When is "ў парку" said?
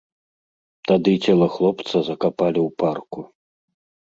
2.67-3.19